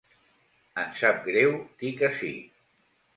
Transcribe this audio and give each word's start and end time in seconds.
Em 0.83 0.87
sap 1.01 1.19
greu 1.27 1.53
dir 1.83 1.91
que 1.99 2.09
sí. 2.23 2.31